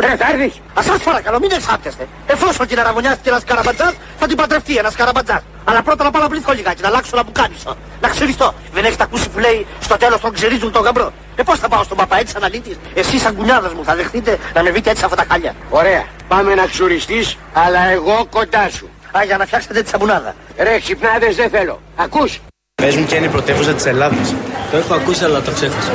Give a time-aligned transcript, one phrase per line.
[0.00, 0.60] Ωραία, θα έρθει.
[0.78, 2.08] Α σας παρακαλώ, μην εξάπτεστε.
[2.26, 5.42] Εφόσον την αραβωνιάστηκε ένας καραμπατζάς, θα την παντρευτεί ένας καραμπατζάς.
[5.64, 7.76] Αλλά πρώτα να πάω να πληθώ λιγάκι, να αλλάξω να μπουκάμισο.
[8.00, 8.54] Να ξυριστώ.
[8.72, 11.12] Δεν έχετε ακούσει που λέει στο τέλος τον ξυρίζουν τον γαμπρό.
[11.36, 12.76] Ε, πώς θα πάω στον παπά έτσι αναλύτη.
[12.94, 15.54] Εσείς σαν κουνιάδα μου θα δεχτείτε να με βρείτε έτσι αυτά τα χάλια.
[15.70, 16.04] Ωραία.
[16.28, 18.88] Πάμε να ξουριστεί, αλλά εγώ κοντά σου.
[19.16, 20.34] Α, για να φτιάξετε τη σαπουνάδα.
[20.58, 21.80] Ρε, ξυπνάδες δεν θέλω.
[21.96, 22.40] Ακούς.
[22.74, 24.34] Πες μου ποια είναι η πρωτεύουσα της Ελλάδας.
[24.70, 25.92] Το έχω ακούσει αλλά το ξέχασα.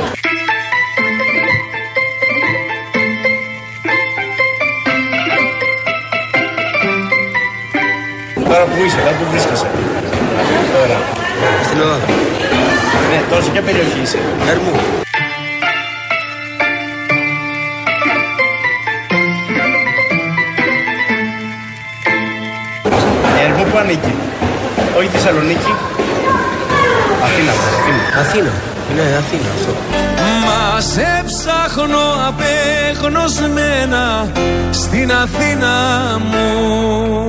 [8.50, 9.66] Τώρα που είσαι, τώρα που βρίσκεσαι.
[10.74, 10.98] Τώρα.
[11.64, 12.04] Στην Ελλάδα.
[13.10, 14.18] Ναι, τώρα σε ποια περιοχή είσαι;
[14.50, 14.72] Ερμού.
[23.44, 24.14] Ερμό που ανήκει;
[24.98, 25.74] Όχι Θεσσαλονίκη.
[27.24, 28.20] Αθήνα, Αθήνα.
[28.20, 28.52] Αθήνα.
[28.96, 29.72] Ναι, Αθήνα αυτό.
[30.46, 34.26] Μα σε ψάχνω απεγνωσμένα
[34.70, 35.72] στην Αθήνα
[36.30, 37.26] μου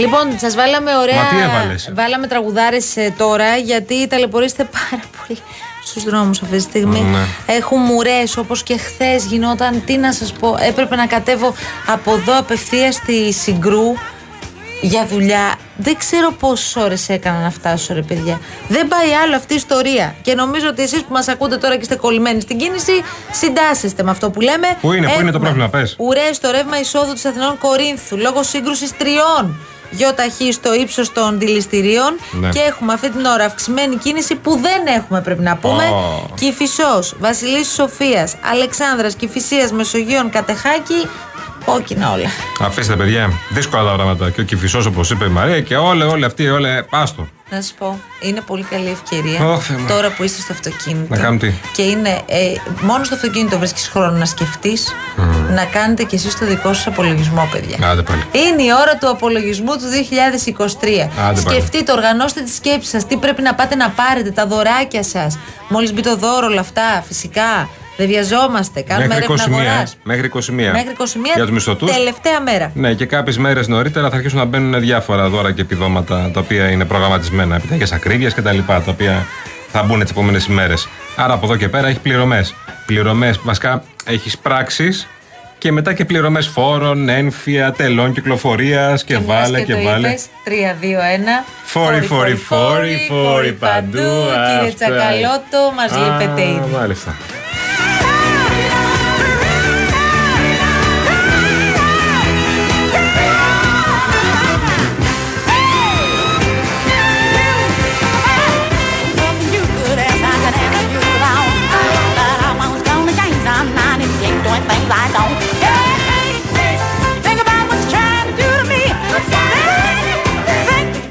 [0.00, 1.22] Λοιπόν, σας βάλαμε ωραία.
[1.22, 5.38] Μα τι έβαλες; Βάλαμε τραγουδάρες τώρα γιατί ταλαιπωρείστε πάρα πολύ
[5.84, 7.00] στους δρόμους αυτή τη στιγμή.
[7.00, 7.54] Ναι.
[7.54, 9.82] Έχουν μουρές όπως και χθες γινόταν.
[9.84, 11.54] Τι να σας πω, έπρεπε να κατέβω
[11.86, 13.94] από εδώ απευθείας στη Συγκρού
[14.80, 15.54] για δουλειά.
[15.76, 18.40] Δεν ξέρω πόσες ώρες έκανα να φτάσω, ρε παιδιά.
[18.68, 20.14] Δεν πάει άλλο αυτή η ιστορία.
[20.22, 22.92] Και νομίζω ότι εσείς που μας ακούτε τώρα και είστε κολλημένοι στην κίνηση,
[23.32, 24.76] συντάσσεστε με αυτό που λέμε.
[24.80, 25.94] Πού είναι, πού είναι το πρόβλημα, πες.
[25.98, 29.56] Ουρές στο ρεύμα εισόδου της Αθηνών Κορίνθου λόγω σύγκρουσης τριών
[29.90, 32.18] γιοταχή στο ύψος των δηληστηρίων.
[32.32, 32.48] Ναι.
[32.48, 35.84] Και έχουμε αυτή την ώρα αυξημένη κίνηση που δεν έχουμε, πρέπει να πούμε.
[35.84, 36.28] Ω.
[36.34, 41.08] Κυφισό, Βασιλής Σοφίας, Αλεξάνδρας, Κυφυσία, Μεσογείων, Κατεχάκη.
[41.64, 42.28] Κόκκινα όλα.
[42.60, 43.32] Αφήστε, παιδιά.
[43.48, 44.30] Δύσκολα τα πράγματα.
[44.30, 46.84] Και ο Κυφισός, όπως είπε η Μαρία, και όλοι, όλοι αυτοί, όλοι.
[46.90, 47.28] Άστο.
[47.52, 49.86] Να σα πω, είναι πολύ καλή ευκαιρία Ω, Θεέ μου.
[49.88, 51.14] τώρα που είστε στο αυτοκίνητο.
[51.14, 54.92] Να κάνουμε τι; Και είναι, ε, μόνο στο αυτοκίνητο βρίσκεις χρόνο να σκεφτείς,
[55.54, 57.88] να κάνετε κι εσείς το δικό σας απολογισμό, παιδιά.
[57.90, 58.22] Άντε πάλι.
[58.32, 61.10] Είναι η ώρα του απολογισμού του 2023.
[61.28, 61.56] Άντε πάλι.
[61.56, 63.06] Σκεφτείτε, οργανώστε τη σκέψη σας.
[63.06, 65.38] Τι πρέπει να πάτε να πάρετε, τα δωράκια σας.
[65.68, 67.68] Μόλις μπει το δώρο, όλα αυτά, φυσικά.
[68.00, 68.80] Δεν βιαζόμαστε.
[68.80, 69.48] Κάνουμε Μέχρι έρευνα 21.
[69.52, 69.80] αγορά.
[69.80, 69.86] ε.
[70.02, 70.72] Μέχρι 21.
[70.72, 71.92] Μέχρι 21 Για τους μισθωτούς.
[71.92, 72.70] τελευταία μέρα.
[72.74, 76.70] Ναι, και κάποιες μέρες νωρίτερα θα αρχίσουν να μπαίνουν διάφορα δώρα και επιδόματα τα οποία
[76.70, 77.56] είναι προγραμματισμένα.
[77.56, 78.58] Επιταγές ακρίβειας κτλ.
[78.66, 79.26] Τα οποία
[79.72, 80.88] θα μπουν τις επόμενες ημέρες.
[81.16, 82.54] Άρα από εδώ και πέρα έχει πληρωμές.
[82.86, 85.06] Πληρωμές, βασικά έχεις πράξεις
[85.58, 90.08] και μετά και πληρωμές φόρων, ένφια, τελών κυκλοφορίας και, μιας βάλε και, το βάλε.
[90.08, 91.44] είπες, 3, 2, 1.
[91.64, 93.88] Φόροι, φόροι, φόροι, φόροι παντού.
[93.90, 94.74] Κύριε αυτά.
[94.74, 96.68] Τσακαλώτο, μας Α, λείπετε ήδη.
[96.78, 97.16] Μάλιστα.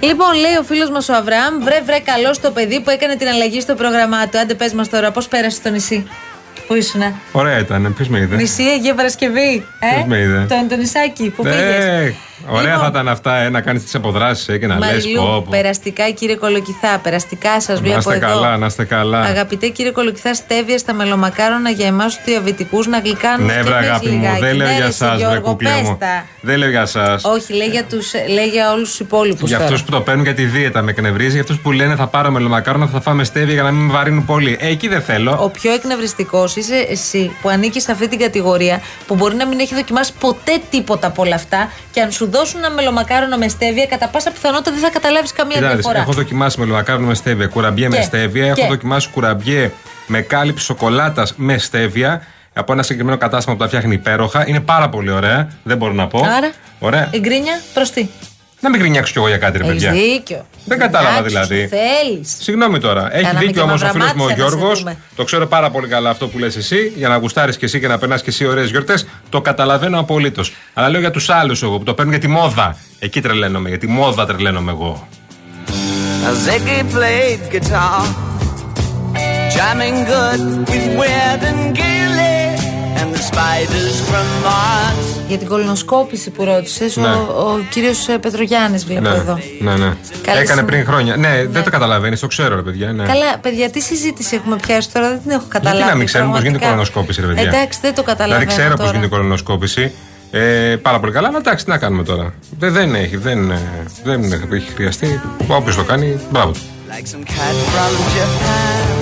[0.10, 3.28] Λοιπόν, λέει ο φίλος μας ο Αβραάμ, βρε βρε καλό το παιδί που έκανε την
[3.28, 4.40] αλλαγή στο πρόγραμμά του.
[4.40, 6.08] Άντε, πες μας τώρα, πώς πέρασε στο νησί;
[6.68, 7.94] Πού ήσουν, Ωραία ήταν.
[7.94, 8.36] Ποιο με είδε.
[8.36, 9.66] Νησί Αγία Παρασκευή.
[9.80, 12.14] Ε; Ποιος με είδε; Το Αντωνισάκι που Ναι, πήγες.
[12.48, 12.80] Ωραία Λοιπόν.
[12.80, 15.26] θα ήταν αυτά, ε, να κάνεις τις αποδράσεις ε, και να λες Μαριλού, πω.
[15.26, 15.48] πω.
[15.50, 18.28] περαστικά κύριε Κολοκυθά, περαστικά σας Να βλέπω είστε εδώ.
[18.28, 19.20] καλά, να είστε καλά.
[19.22, 24.10] Αγαπητέ κύριε Κολοκυθά, στέβια στα μελομακάρονα για εμάς τους διαβητικούς να γλυκάνουν Ναι, βρε αγάπη
[24.10, 25.98] μου, δεν λέω για εσά, βρε κουκλέ μου.
[26.42, 27.20] Δεν λέω για εσά.
[27.24, 29.50] Όχι, λέει για, τους, λέει για όλους τους υπόλοιπους.
[29.50, 32.08] Για αυτούς που το παίρνουν για τη δίαιτα με εκνευρίζει, για αυτούς που λένε θα
[32.08, 34.58] πάρω μελομακάρονα, θα φάμε στέβια για να μην με βαρύνουν πολύ.
[34.60, 35.38] Ε, εκεί δεν θέλω.
[35.42, 39.60] Ο πιο εκνευριστικός είσαι εσύ που ανήκεις σε αυτή την κατηγορία που μπορεί να μην
[39.60, 43.86] έχει δοκιμάσει ποτέ τίποτα από όλα αυτά και αν σου δώσουν ένα μελομακάρονο με στέβια,
[43.86, 46.00] κατά πάσα πιθανότητα δεν θα καταλάβεις καμία Κοιτάξτε, διαφορά.
[46.00, 48.62] έχω δοκιμάσει μελομακάρονα με στέβια, κουραμπιέ με Και, στέβια, και.
[48.62, 49.72] έχω δοκιμάσει κουραμπιέ
[50.08, 52.22] με κάλυψη σοκολάτας με στέβια.
[52.54, 54.48] Από ένα συγκεκριμένο κατάστημα που τα φτιάχνει υπέροχα.
[54.48, 55.48] Είναι πάρα πολύ ωραία.
[55.64, 56.20] Δεν μπορώ να πω.
[56.38, 57.08] Άρα, Ωραία.
[57.12, 58.08] η γκρίνια προς τι.
[58.62, 60.02] Να μην γκρινιάξω κι εγώ για κάτι, ρε Έχεις παιδιά.
[60.02, 60.46] δίκιο.
[60.66, 61.68] Δεν κατάλαβα δηλαδή.
[61.68, 62.36] Θέλεις.
[62.40, 63.14] Συγγνώμη τώρα.
[63.14, 64.80] Έχει Κάναμε δίκιο και όμως ο φίλος μου ο μαυραμάτια να σε Γιώργος.
[64.80, 64.98] δούμε.
[65.16, 66.94] Το ξέρω πάρα πολύ καλά αυτό που λες εσύ.
[66.96, 69.08] Για να γουστάρεις και εσύ και να περνάς και εσύ ωραίες γιορτές.
[69.30, 70.54] Το καταλαβαίνω απολύτως.
[70.74, 72.78] Αλλά λέω για τους άλλους εγώ που το παίρνουν για τη μόδα.
[73.00, 73.70] Εκεί τρελαίνομαι.
[73.70, 75.08] Για τη μόδα τρελαίνομαι εγώ.
[76.46, 78.02] Ziggy played guitar,
[79.56, 81.99] jamming good with Weird and Gilly
[85.28, 87.08] Για την κολονοσκόπηση που ρώτησες, Ναι.
[87.08, 89.40] ο, ο κύριος Πετρογιάννης βλέπω Ναι, εδώ.
[89.60, 89.78] ναι, ναι.
[89.78, 90.66] Καλή Έκανε σήμερα.
[90.66, 91.16] πριν χρόνια.
[91.18, 91.46] Ναι, Ναι.
[91.46, 92.92] δεν το καταλαβαίνεις, το ξέρω, ρε παιδιά.
[92.92, 93.04] Ναι.
[93.06, 95.76] Καλά, παιδιά, τι συζήτηση έχουμε πιάσει τώρα, δεν την έχω καταλάβει.
[95.78, 96.92] Γιατί να μην ξέρουμε πώς γίνεται η πραγματικά.
[96.94, 97.60] κολονοσκόπηση, ρε παιδιά.
[97.60, 98.40] Εντάξει, δεν το καταλαβαίνω.
[98.40, 98.92] Δηλαδή ξέρω πώς τώρα.
[98.98, 99.92] γίνεται η κολονοσκόπηση.
[100.32, 102.34] Ε, πάρα πολύ καλά, αλλά εντάξει, τι να κάνουμε τώρα.
[102.60, 103.60] Δεν, δεν έχει, δεν, ε,
[104.04, 104.24] δεν
[104.54, 105.22] έχει χρειαστεί.
[105.48, 106.60] Όποιος το κάνει, μπράβο του.
[106.90, 108.99] Like some cat from Japan.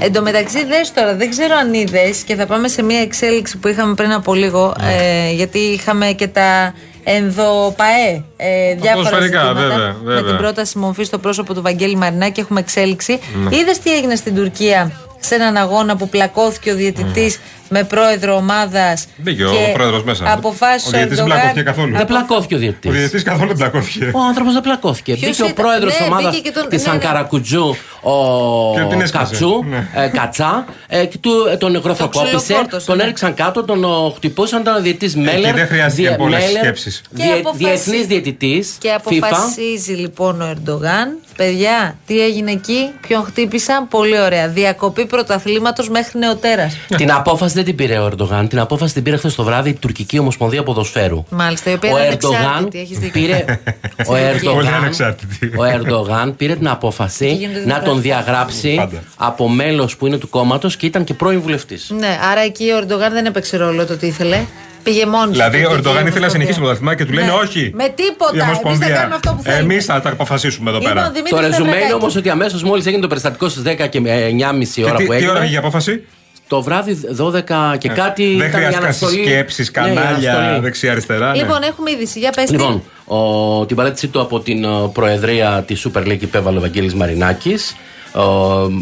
[0.00, 3.58] Εν τω μεταξύ, δες τώρα, δεν ξέρω αν είδες και θα πάμε σε μια εξέλιξη
[3.58, 4.74] που είχαμε πριν από λίγο.
[4.80, 4.92] Ναι.
[4.92, 6.74] Ε, γιατί είχαμε και τα
[7.04, 8.22] ενδοπαέ.
[8.36, 10.30] Ε, διάφορα ποδοσφαιρικά, ζητήματα βέβαια, Με βέβαια.
[10.30, 13.18] την πρόταση μορφής στο πρόσωπο του Βαγγέλη Μαρινάκη έχουμε εξέλιξη.
[13.48, 13.56] Ναι.
[13.56, 19.06] Είδες τι έγινε στην Τουρκία σε έναν αγώνα που πλακώθηκε ο διαιτητής με πρόεδρο ομάδας.
[19.16, 20.32] Μπήκε ο πρόεδρος μέσα.
[20.32, 21.96] Αποφάσισε ο διαιτητής δεν πλακώθηκε καθόλου.
[21.96, 22.90] Δεν πλακώθηκε ο διαιτητής.
[22.90, 24.10] Ο διαιτητής καθόλου δεν πλακώθηκε.
[24.14, 25.12] Ο άνθρωπος δεν πλακώθηκε.
[25.14, 26.94] Ποιος Μπήκε ο ήταν; πρόεδρος Ναι, ομάδας μπήκε και τον- της ναι, ναι.
[26.94, 28.12] Ανκαρακουτζού, ο
[28.74, 29.24] Και την έσπασε.
[29.30, 29.88] Κατσού, Ναι.
[30.04, 33.02] ε, Κατσά, ε, και του, ε, τον γροθοκόπησε, ξυλοφόρτωσε, τον ναι.
[33.02, 35.54] έριξαν κάτω, τον ο, χτυπούσαν, τον διαιτητής Μέλλερ.
[35.54, 37.02] δεν χρειάστηκε Διε- πολλές Μέλλερ, σκέψεις.
[37.16, 39.16] Και διε- αποφασί- Διεθνής διαιτητής, Και FIFA.
[39.22, 44.48] αποφασίζει λοιπόν ο Ερντογάν, παιδιά, τι έγινε εκεί, ποιον χτύπησαν; Πολύ ωραία.
[44.48, 46.76] Διακοπή πρωταθλήματος μέχρι νεοτέρας.
[46.96, 48.48] Την απόφαση δεν την πήρε ο Ερντογάν.
[48.48, 51.24] Την απόφαση την πήρε χθες το βράδυ η τουρκική Ομοσπονδία Ποδοσφαίρου.
[51.30, 53.20] Μάλιστα, η οποία Ο είναι Ερντογάν ανεξάρτητη, έχεις δίκιο.
[53.20, 53.44] πήρε,
[53.98, 55.50] ο, Πολύ Ερντογάν, ανεξάρτητη.
[55.56, 58.02] ο Ερντογάν πήρε την απόφαση Εκεί γίνονται να τον δημοκρατίες.
[58.02, 59.02] διαγράψει Πάντα.
[59.16, 61.90] από μέλος που είναι του κόμματος και ήταν και πρώην βουλευτής.
[61.98, 64.44] Ναι, άρα εκεί ο Ερντογάν δεν έπαιξε ρόλο το τι ήθελε.
[64.82, 65.32] Πήγε μόνος του.
[65.32, 66.94] Δηλαδή, στην ο Ερντογάν τουρκική ήθελε να συνεχίσει το ομοσπονδία.
[66.94, 67.48] πρωτάθλημα και του λένε Ναι.
[67.48, 67.70] όχι.
[67.74, 68.30] Με τίποτα.
[68.34, 68.94] Η Εμείς θα Ομοσπονδία.
[68.96, 69.62] κάνουμε αυτό που θέλουμε.
[69.72, 71.10] Εμείς θα τα αποφασίσουμε εδώ Λοιπόν, πέρα.
[71.10, 71.94] Δημήτρης Το ρεζουμέ είναι Σταυρακάκη.
[72.02, 75.18] όμως ότι αμέσως μόλις έγινε το περιστατικό στις 10 και 9.30 ώρα Και που τι,
[75.18, 75.38] τι ώρα έγινε.
[75.38, 76.04] βγήκε η απόφαση;
[76.48, 78.24] Το βράδυ 12 και κάτι.
[78.36, 79.16] Δεν ήταν η χρειάστηκαν αναστολή.
[79.16, 80.60] συσκέψεις, Ναι, η κανάλια, αναστολή.
[80.60, 81.30] δεξιά-αριστερά.
[81.30, 81.36] ναι.
[81.42, 82.18] Λοιπόν, έχουμε είδηση.
[82.18, 86.58] Για πες Λοιπόν, ο, την παρέτησή του από την ε, Προεδρία της Super League υπέβαλε
[86.58, 87.76] ο Βαγγέλης Μαρινάκης.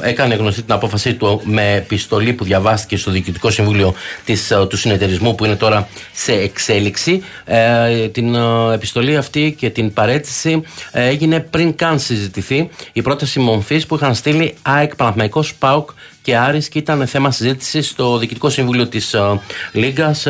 [0.03, 4.67] Ε, έκανε γνωστή την απόφασή του με επιστολή που διαβάστηκε στο Διοικητικό Συμβούλιο της, ε,
[4.69, 7.23] του συνεταιρισμού που είναι τώρα σε εξέλιξη.
[7.45, 10.63] Ε, την ε, επιστολή αυτή και την παρέτηση
[10.93, 15.91] ε, έγινε πριν καν συζητηθεί η πρόταση μομφής που είχαν στείλει ΑΕΚ, Παναθηναϊκός, ΠΑΟΚ
[16.27, 19.41] και Άρης και ήταν θέμα συζήτησης στο Διοικητικό Συμβούλιο της ε,
[19.73, 20.23] Λίγκας,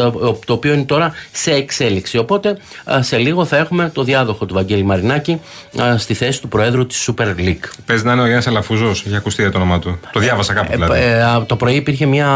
[0.46, 2.18] το οποίο είναι τώρα σε εξέλιξη.
[2.18, 5.40] Οπότε ε, σε λίγο θα έχουμε το διάδοχο του Βαγγέλη Μαρινάκη
[5.78, 7.68] ε, στη θέση του Προέδρου της Super League.
[7.86, 9.98] Παίζει να είναι ο Γιάννης Αλαφούζος, έχει ακουστεί το όνομά του.
[10.12, 11.00] Το διάβασα κάπου Ε, δηλαδή.
[11.00, 12.28] ε, α, το πρωί υπήρχε μια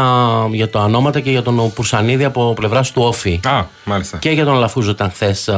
[0.51, 3.39] για το ανώματα και για τον Πουρσανίδη από πλευράς του Όφη.
[3.43, 4.17] Α, μάλιστα.
[4.17, 5.49] Και για τον Αλαφούζο ήταν χθες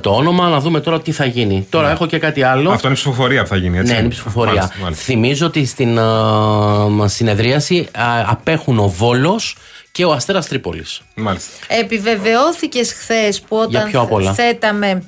[0.00, 0.48] το όνομα.
[0.48, 1.66] Να δούμε τώρα τι θα γίνει.
[1.70, 2.70] Τώρα έχω και κάτι άλλο.
[2.70, 3.92] Αυτό είναι η ψηφοφορία που θα γίνει, έτσι.
[3.92, 4.52] Ναι, είναι η ψηφοφορία.
[4.52, 5.04] Μάλιστα, μάλιστα.
[5.04, 9.56] Θυμίζω ότι στην α, συνεδρίαση α, απέχουν ο Βόλος
[9.92, 11.00] και ο Αστέρας Τρίπολης.
[11.14, 11.50] Μάλιστα.
[11.68, 15.02] Επιβεβαιώθηκες χθες που Για όταν ποιο απ' όλα; θέταμε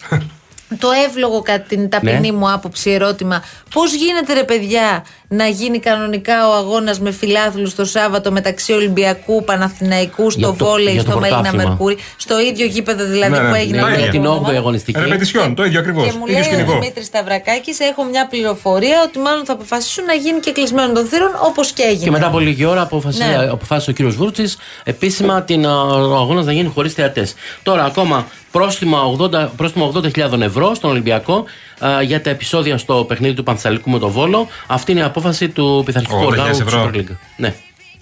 [0.79, 2.37] το εύλογο κατά την ταπεινή Ναι.
[2.37, 3.43] μου άποψη ερώτημα
[3.75, 9.45] πώς γίνεται ρε παιδιά να γίνει κανονικά ο αγώνας με φιλάθλους το Σάββατο μεταξύ Ολυμπιακού,
[9.45, 11.69] Παναθηναϊκού, στο Για το- βόλεϊ, για το στο Μελίνα πρωτάθλημα.
[11.69, 14.27] Μερκούρι στο ίδιο γήπεδο δηλαδή Ναι, ναι, που ναι, έγινε ναι, όλο για το την
[14.27, 14.49] όνομα.
[14.49, 15.01] 8η αγωνιστική.
[15.01, 16.05] Ρεπετησιόν, το ίδιο ακριβώς.
[16.05, 16.73] Και μου ίδιο λέει ο σκηνικό.
[16.73, 21.31] Δημήτρης Σταυρακάκης: Έχω μια πληροφορία ότι μάλλον θα αποφασίσουν να γίνει και κλεισμένο των θύρων
[21.43, 22.05] όπως και έγινε.
[22.05, 23.35] Και μετά από λίγη ώρα αποφασίσε, Ναι.
[23.51, 27.35] αποφάσισε ο κύριος Βούρτσης επίσημα την, α, ο αγώνας να γίνει χωρίς θεατές.
[27.63, 31.45] Τώρα ακόμα πρόστιμα 80 πρόστιμο 80.000 ευρώ στον Ολυμπιακό
[31.87, 34.49] α, για τα επεισόδια στο παιχνίδι του Πανθαλικού με το Βόλο.
[34.67, 36.91] Αυτή είναι η απόφαση του πειθαρχικού 80.000 οργάνου του ευρώ.
[36.95, 37.17] Super League.
[37.37, 37.55] Ναι.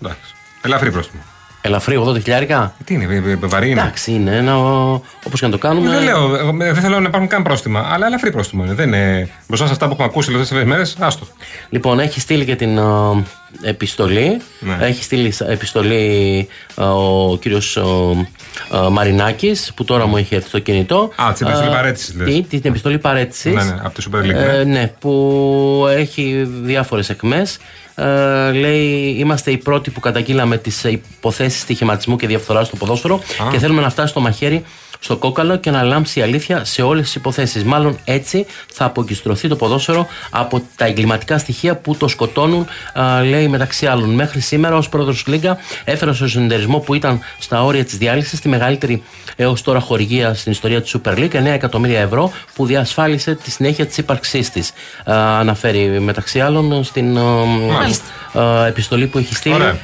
[0.03, 0.21] Εντάξει.
[0.63, 1.23] Ελαφρύ πρόστιμο.
[1.63, 2.75] Ελαφρύ 80 χιλιάρικα.
[2.85, 3.81] Τι είναι, βε- βε- βαρύ είναι.
[3.81, 4.57] Εντάξει, είναι ένα.
[5.25, 5.91] Όπως και να το κάνουμε.
[5.91, 8.75] Δεν λέω, εγώ δεν θέλω να υπάρχουν καν πρόστιμα, αλλά ελαφρύ πρόστιμο είναι.
[8.75, 11.27] Δεν είναι μπροστά σε αυτά που έχουμε ακούσει τις τελευταίες μέρες, άστο.
[11.71, 13.23] Λοιπόν, έχει στείλει και την α,
[13.63, 14.41] επιστολή.
[14.61, 14.77] Ναι.
[14.81, 17.77] Έχει στείλει σ- επιστολή α, ο κύριος
[18.91, 21.11] Μαρινάκης, που τώρα μου έχει έρθει στο κινητό.
[21.17, 22.35] Α, την επιστολής Α, παρέτησης, λες.
[22.35, 23.55] τι, Την επιστολή παρέτησης.
[23.55, 24.35] Ναι, ναι, από τη Super League.
[24.35, 24.65] Ε, ναι.
[24.65, 27.59] ναι, που έχει διάφορες εκμές.
[27.95, 33.59] Ε, λέει, είμαστε οι πρώτοι που καταγγείλαμε τις υποθέσεις στοιχηματισμού και διαφθοράς στο ποδόσφαιρο και
[33.59, 34.65] θέλουμε να φτάσει στο μαχαίρι
[35.01, 37.65] στο κόκαλο και να λάμψει η αλήθεια σε όλες τις υποθέσεις.
[37.65, 42.67] Μάλλον έτσι θα αποκιστρωθεί το ποδόσφαιρο από τα εγκληματικά στοιχεία που το σκοτώνουν,
[43.21, 44.11] ε, λέει μεταξύ άλλων.
[44.11, 48.41] Μέχρι σήμερα, ως πρόεδρος της Λίγκα, έφερε στο συνεταιρισμό που ήταν στα όρια της διάλυσης
[48.41, 49.03] τη μεγαλύτερη
[49.37, 53.87] έως τώρα χορηγία στην ιστορία της Super League, 9 εκατομμύρια ευρώ, που διασφάλισε τη συνέχεια
[53.87, 54.73] της ύπαρξής της.
[55.05, 57.21] Ε, αναφέρει μεταξύ άλλων στην ε,
[58.35, 59.55] ε, επιστολή που έχει στείλει.
[59.55, 59.79] Ωραία.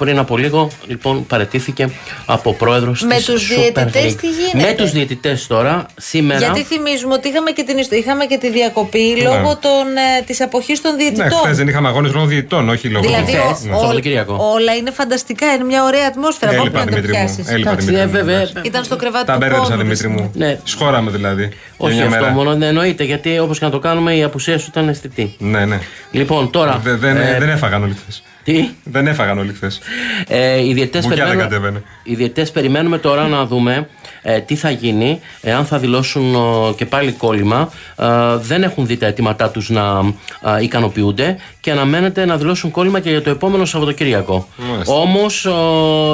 [0.00, 1.88] Ε, πριν από λίγο, λοιπόν, παρετήθηκε
[2.26, 4.16] από πρόεδρος Με της τους Super διαιτητές League.
[4.20, 6.38] τι γίνεται; Με τους διαιτητές τώρα, σήμερα.
[6.40, 9.84] Γιατί θυμίζουμε ότι είχαμε και, την, ιστο- είχαμε και τη διακοπή λόγω των,
[10.18, 11.38] ε, της αποχής των Ναι, διαιτητών.
[11.38, 14.50] χθες δεν είχαμε αγώνες λόγω διαιτητών, όχι λόγω Δηλαδή, Χθες, ο- ναι, ό- Σαββατοκύριακο.
[14.54, 15.46] όλα είναι φανταστικά.
[15.54, 16.50] Είναι μια ωραία ατμόσφαιρα.
[16.52, 17.18] Πού Έλειπα να το Δημήτρη μου.
[17.18, 17.48] πιάσεις.
[17.52, 18.24] Έλειπα Εντάξει, Δημήτρη ναι, μου.
[18.24, 18.40] βέβαια.
[18.40, 18.62] εντάξει.
[18.64, 19.82] Ήταν στο κρεβάτι Τα του μπέρδεψα πόνου.
[19.82, 20.30] Δημήτρη μου.
[20.34, 20.58] Ναι.
[20.64, 21.42] Σχόραμε δηλαδή.
[21.42, 22.32] για Όχι μια αυτό μέρα.
[22.32, 25.34] μόνο, ναι, εννοείται, γιατί όπως και να το κάνουμε η απουσία σου ήταν αισθητή.
[25.38, 25.78] Ναι, ναι.
[26.10, 26.80] Λοιπόν, τώρα.
[26.82, 28.22] Δε- Δεν ε, δεν έφαγαν όλοι χθες.
[28.44, 29.80] Τι; Δεν έφαγαν όλοι χθες.
[30.28, 31.82] Ε, οι διαιτητές Μπουκιά δεν περιμένουμε, κατέβαινε.
[32.02, 33.88] οι διαιτητές περιμένουμε τώρα να δούμε
[34.22, 37.72] ε, τι θα γίνει, εάν θα δηλώσουν ε, και πάλι κόλλημα.
[37.96, 38.06] Ε,
[38.40, 40.14] δεν έχουν δει τα αιτήματά τους να
[40.58, 44.48] ε, ικανοποιούνται και αναμένεται να δηλώσουν κόλλημα και για το επόμενο Σαββατοκύριακο.
[44.56, 44.94] Μάλιστα.
[44.94, 45.50] Όμως ε,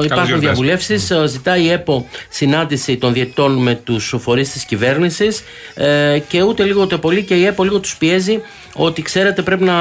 [0.04, 0.38] υπάρχουν γιορτές.
[0.38, 5.42] διαβουλεύσεις, ε, ζητάει η ΕΠΟ συνάντηση των διαιτητών με τους φορείς της κυβέρνησης
[5.74, 8.40] ε, και ούτε λίγο ούτε πολύ και η ΕΠΟ λίγο τους πιέζει
[8.76, 9.74] ότι ξέρετε πρέπει να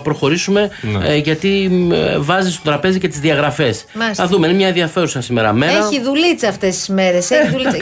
[0.00, 1.08] προχωρήσουμε Ναι.
[1.08, 3.84] ε, γιατί ε, βάζεις στο τραπέζι και τις διαγραφές.
[3.94, 4.22] Μάλιστα.
[4.22, 5.72] Θα δούμε, είναι μια ενδιαφέρουσα σήμερα μέρα.
[5.72, 7.28] Έχει δουλίτσα αυτές τις μέρες.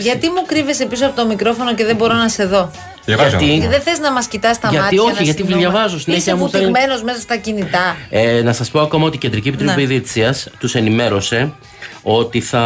[0.01, 2.71] Γιατί μου κρύβεσαι πίσω από το μικρόφωνο και δεν μπορώ να σε δω;
[3.05, 3.37] Διαβάζω.
[3.39, 5.03] Γιατί- Δεν θες να μας κοιτάς τα Γιατί μάτια.
[5.03, 5.71] όχι, να γιατί συνεννοούμε.
[5.71, 7.97] διαβάζω συνέχεια, Είσαι μου στέλνει- βουτυγμένος μέσα στα κινητά.
[8.11, 9.87] Ε, να σας πω ακόμα ότι η Κεντρική Επιτροπή Ναι.
[9.87, 11.53] Διετησία τους ενημέρωσε
[12.03, 12.63] ότι θα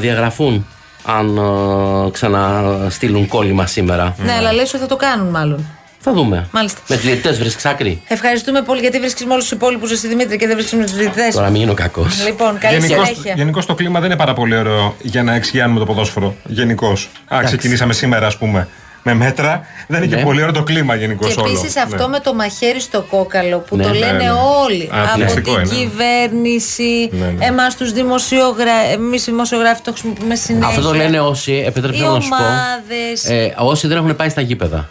[0.00, 0.66] διαγραφούν
[1.06, 4.14] αν ε, ξαναστείλουν κόλλημα σήμερα.
[4.24, 5.66] Ναι, αλλά λες ότι θα το κάνουν μάλλον.
[6.06, 6.48] Θα δούμε.
[6.50, 6.80] Μάλιστα.
[6.88, 10.36] Με του διαιτητές βρίσκεις άκρη; Ευχαριστούμε πολύ γιατί βρίσκεις με όλους τους υπόλοιπους εσύ Δημήτρη
[10.36, 11.34] και δεν βρίσκεις με τους διαιτητές.
[11.34, 12.24] Τώρα μην γίνω κακός.
[12.26, 13.34] Λοιπόν, καλή συνέχεια.
[13.36, 16.34] Γενικώς το κλίμα δεν είναι πάρα πολύ ωραίο για να εξηγιάνουμε το ποδόσφαιρο.
[16.46, 17.08] Γενικώς.
[17.34, 18.68] Α, ξεκινήσαμε σήμερα, ας πούμε,
[19.02, 19.66] με μέτρα.
[19.88, 20.22] Δεν είναι και Ναι.
[20.22, 21.50] πολύ ωραίο το κλίμα γενικώς Και όλο.
[21.50, 22.08] επίσης αυτό Ναι.
[22.08, 24.30] με το μαχαίρι στο κόκαλο που Ναι, το ναι, λένε ναι.
[24.64, 24.90] όλοι.
[24.94, 25.74] Α, από πλαστικό την είναι.
[25.74, 27.44] κυβέρνηση, Ναι, ναι.
[27.46, 28.92] εμάς τους δημοσιογράφου.
[28.92, 30.68] Εμείς οι δημοσιογράφοι το χρησιμοποιούμε συνέχεια.
[30.68, 32.34] Αυτό το λένε όσοι, επιτρέψτε Οι μου να σου πω.
[32.36, 33.24] ομάδες.
[33.28, 34.88] Ε, όσοι δεν έχουν πάει στα γήπεδα.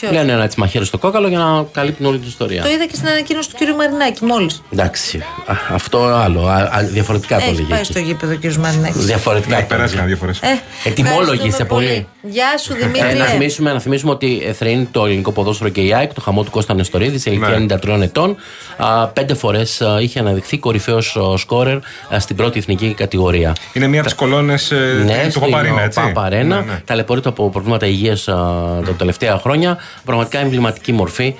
[0.00, 2.62] Ποιος; Λένε ένα έτσι μαχαίρι στο κόκαλο για να καλύπτουν όλη την ιστορία.
[2.62, 3.76] Το είδα και στην ανακοίνωση του κ.
[3.76, 4.62] Μαρινάκη μόλις.
[4.72, 5.18] Εντάξει.
[5.46, 6.46] Α, αυτό άλλο.
[6.46, 7.68] Α, α, διαφορετικά το Έχει έλεγε.
[7.68, 7.90] πάει εκεί.
[7.90, 8.54] στο γήπεδο κ.
[8.54, 9.04] Μαρινάκης.
[9.04, 9.54] Διαφορετικά.
[9.56, 10.14] Ναι, το περάσει έλεγε.
[10.16, 10.52] κανένα δύο φορέ.
[10.54, 12.06] Ε, Ετοιμόλογοι ευχαριστούμε είστε πολύ.
[12.22, 13.18] Γεια σου Ε, Δημήτρη.
[13.18, 16.50] να, θυμίσουμε, να θυμίσουμε ότι εθρύνει το ελληνικό ποδόσφαιρο και η ΑΕΚ, το χαμό του
[16.50, 17.74] Κώστα Νεστορίδης, σε ηλικία Ναι.
[17.74, 18.36] 93 ετών.
[18.76, 21.80] Α, πέντε φορές είχε αναδειχθεί κορυφαίος σκόρερ α,
[22.20, 23.52] στην πρώτη εθνική κατηγορία.
[23.72, 24.70] Είναι μία από τις κολόνες
[25.04, 26.00] Ναι, του στην Παπαρίνα, έτσι.
[26.00, 26.56] Παπαρένα.
[26.60, 26.80] Ναι, ναι.
[26.84, 29.78] Ταλαιπωρείται από προβλήματα υγείας τα τελευταία χρόνια.
[30.04, 31.34] Πραγματικά εμβληματική μορφή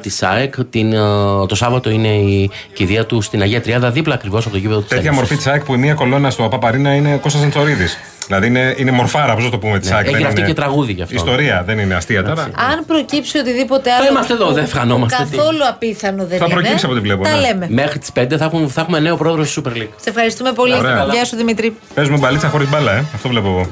[0.00, 0.54] της ΑΕΚ.
[0.70, 4.60] Την, α, το Σάββατο είναι η κηδεία του στην Αγία Τριάδα, δίπλα ακριβώς από το
[4.60, 7.42] γήπεδο της Τέτοια μορφή της ΑΕΚ που η μία κολόνα στο Παπαρίνα είναι ο Κώστας
[7.42, 7.86] Αντσορίδη.
[8.26, 10.02] Δηλαδή είναι, είναι μορφάρα, πώς να το πούμε της ΑΕΚ.
[10.04, 11.14] Έχει δεν γραφτεί είναι- και τραγούδι γι' αυτό.
[11.14, 12.42] Ιστορία, δεν είναι αστεία τώρα.
[12.42, 14.08] Αν προκύψει οτιδήποτε άλλο.
[14.10, 15.36] είμαστε εδώ, που δεν ευχανόμαστε, τι.
[15.36, 16.54] Καθόλου απίθανο δεν Θα είναι.
[16.54, 17.40] προκύψει από ό,τι βλέπω, Τα ναι.
[17.40, 17.66] λέμε.
[17.70, 19.88] Μέχρι τις 5 θα, έχουν, θα έχουμε νέο πρόεδρο στη Super League.
[20.00, 20.74] Σε ευχαριστούμε πολύ.
[20.74, 21.06] Ωραία.
[21.12, 21.76] Γεια σου Δημήτρη.
[21.94, 23.04] Παίζουμε μπαλίτσα χωρίς μπάλα, ε.
[23.14, 23.66] Αυτό βλέπω εγώ.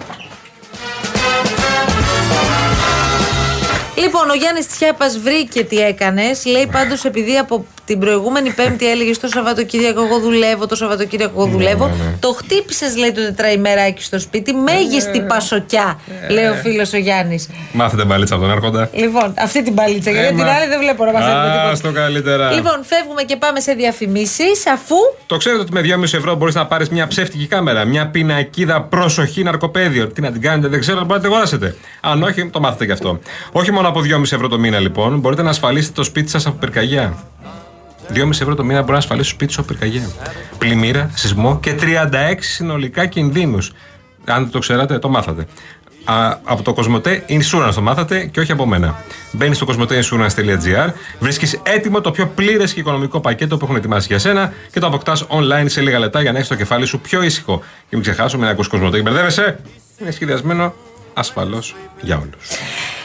[4.04, 6.44] Λοιπόν, ο Γιάννης Τσιάπα βρήκε τι έκανες.
[6.44, 11.46] Λέει πάντως, επειδή από την προηγούμενη Πέμπτη έλεγες το Σαββατοκύριακο εγώ δουλεύω, το Σαββατοκύριακο εγώ
[11.50, 11.90] δουλεύω.
[12.20, 14.52] Το χτύπησες, λέει, το τετραημεράκι στο σπίτι.
[14.52, 17.48] Μέγιστη πασοκιά, λέει ο φίλος ο Γιάννης.
[17.72, 18.90] Μάθετε μπαλίτσα από τον Άρχοντα.
[18.92, 20.10] Λοιπόν, αυτή την παλίτσα.
[20.10, 20.38] Γιατί Έμα.
[20.38, 21.74] την άλλη δεν βλέπω να μαθαίνουμε Α, τίποτα.
[21.74, 22.52] στο καλύτερα.
[22.52, 24.96] Λοιπόν, φεύγουμε και πάμε σε διαφημίσεις, αφού.
[25.26, 29.42] Το ξέρετε ότι με 2,5 ευρώ μπορείς να πάρεις μια ψεύτικη κάμερα, μια πινακίδα προσοχή
[29.42, 30.06] ναρκοπαίδιο.
[30.06, 31.76] Τι να την κάνετε, δεν ξέρω, μπορείτε να την αγοράσετε.
[32.00, 33.18] Αν όχι, το μάθετε γι' αυτό.
[33.52, 36.58] Όχι μόνο από 2,5 ευρώ το μήνα λοιπόν, μπορείτε να ασφαλίσετε το σπίτι σας από
[36.58, 37.16] πυρκαγιά.
[38.14, 40.10] 2,5 ευρώ το μήνα μπορεί να ασφαλίσει το σπίτι σου από πυρκαγιά.
[40.58, 41.84] Πλημμύρα, σεισμό και 36
[42.38, 43.72] συνολικά κινδύνους.
[44.24, 45.46] Αν δεν το ξέρατε, το μάθατε.
[46.04, 49.04] Α, από το Κοσμοτέ Insurance το μάθατε και όχι από μένα.
[49.32, 54.18] Μπαίνεις στο κοσμοτέinsurance.gr, βρίσκεις έτοιμο το πιο πλήρες και οικονομικό πακέτο που έχουν ετοιμάσει για
[54.18, 57.22] σένα και το αποκτάς online σε λίγα λεπτά για να έχεις το κεφάλι σου πιο
[57.22, 57.58] ήσυχο.
[57.58, 59.58] Και μην ξεχάσουμε να ακούς Κοσμοτέ και μπερδεύεσαι.
[60.00, 60.74] Είναι σχεδιασμένο
[61.14, 62.48] ασφαλώς για όλους.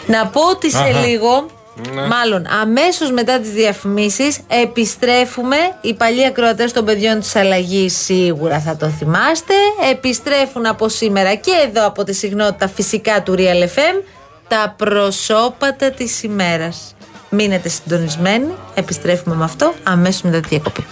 [0.08, 1.00] Να πω ότι σε Αχα.
[1.06, 1.46] λίγο,
[1.94, 2.02] Ναι.
[2.08, 5.56] μάλλον αμέσως μετά τις διαφημίσεις, επιστρέφουμε.
[5.82, 9.54] Οι παλιοί ακροατές των παιδιών της αλλαγής σίγουρα θα το θυμάστε.
[9.92, 14.04] Επιστρέφουν από σήμερα και εδώ από τη συχνότητα φυσικά του Real FM
[14.48, 16.96] τα προσώπατα της ημέρας.
[17.30, 18.52] Μείνετε συντονισμένοι.
[18.74, 20.86] Επιστρέφουμε με αυτό αμέσως μετά τη διακοπή.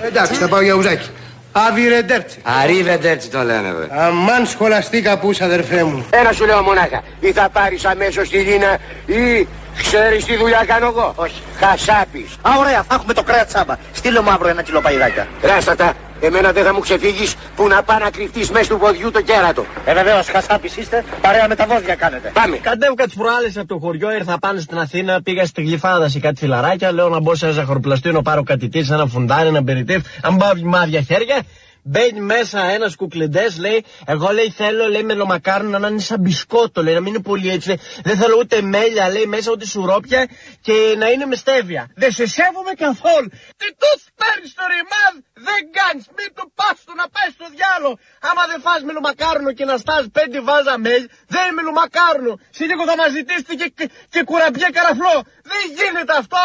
[0.00, 1.08] Εντάξει, θα πάω για ουζάκι.
[1.56, 2.38] Αβιρεντέρτσι.
[2.62, 4.06] Αρίβεντερτσι το λένε, βέβαια.
[4.06, 6.06] Αμάν σχολαστή καπούς αδερφέ μου.
[6.10, 7.02] Ένα σου λέω μονάχα.
[7.20, 9.48] Ή θα πάρεις αμέσως τη Λίνα ή
[9.82, 11.42] ξέρεις τι δουλειά κάνω εγώ; Όχι.
[11.60, 12.36] Χασάπης.
[12.42, 13.76] Α, ωραία, θα έχουμε το κρέα τσάμπα.
[13.92, 15.26] Στείλε μου αύριο ένα κιλό παϊδάκια.
[15.42, 19.20] Ράστατα, εμένα δεν θα μου ξεφύγεις που να πάει να κρυφτείς μέσα του ποδιού το
[19.20, 19.64] κέρατο.
[19.84, 22.30] Ε, βεβαίω, χασάπης είστε, παρέα με τα βόδια κάνετε.
[22.34, 22.56] Πάμε.
[22.56, 26.38] Κατέβηκα τι προάλλες από το χωριό, ήρθα πάνω στην Αθήνα, πήγα στη γλυφάδα σε κάτι
[26.38, 26.92] φιλαράκια.
[26.92, 30.30] Λέω να μπω σε ένα ζαχαροπλαστείο, να πάρω κάτι τι, ένα φουντάρι, ένα περιτύφ, να
[30.30, 31.42] μου πάω μάδια χέρια.
[31.86, 36.94] Μπαίνει μέσα ένας κουκλεντές, λέει, εγώ λέει θέλω λέει μελομακάρονο να είναι σαν μπισκότο, λέει,
[36.94, 37.68] να μην είναι πολύ έτσι.
[37.68, 37.80] λέει.
[38.02, 40.28] Δεν θέλω ούτε μέλια, λέει, μέσα ούτε σουρόπια
[40.60, 41.82] και να είναι με στέβια.
[41.94, 43.28] Δεν σε σέβομαι καθόλου.
[43.60, 45.14] Τι τους παίρνεις το ρημάδ,
[45.48, 47.90] δεν κάνεις, μην του πας του να πάει στο διάλο.
[48.28, 52.32] Άμα δεν φας μελομακάρονο και να στάς πέντε βάζα μέλ, δεν είναι μελομακάρονο.
[52.56, 55.16] Σε λίγο θα μας ζητήσετε και, και, και κουραμπιέ καραφλό.
[55.50, 56.44] Δεν γίνεται αυτό.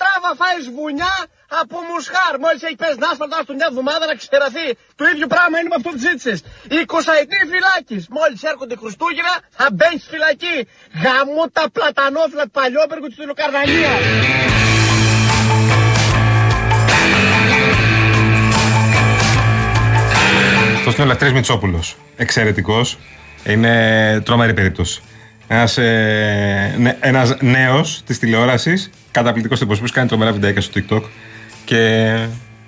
[0.00, 1.14] Τράβα φάεις βουνιά
[1.60, 2.34] από μουσχάρ.
[2.44, 4.68] Μόλις έχει πέσει να άσφαλτα του μια εβδομάδα να ξεραθεί.
[4.98, 6.32] Το ίδιο πράγμα είναι με αυτό που ζήτησε.
[6.68, 7.98] 20 ετή φυλάκη.
[8.18, 10.56] Μόλις έρχονται Χριστούγεννα θα μπαίνει φυλακή.
[11.02, 13.92] Γαμώ τα πλατανόφυλλα του παλιόπεργου της Λουκαρδαλία.
[20.78, 21.96] Αυτό είναι ο Λευτέρη Μητσόπουλος.
[22.16, 22.98] Εξαιρετικός.
[23.44, 23.72] Είναι
[24.24, 25.02] τρομερή περίπτωση.
[25.48, 31.02] Ένας ε, νέος της τηλεόρασης καταπληκτικός τύπος που κάνει τρομερά βιντεάκια στο TikTok.
[31.64, 32.14] Και